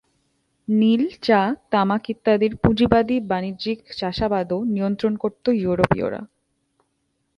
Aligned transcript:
নীল, 0.67 1.03
চা, 1.21 1.41
তামাক 1.71 2.03
ইত্যাদির 2.09 2.53
পুঁজিবাদী 2.55 3.17
বাণিজ্যিক 3.21 3.79
চাষাবাদও 3.99 4.59
নিয়ন্ত্রণ 4.65 5.13
করত 5.17 5.45
ইউরোপীয়রা। 5.61 6.21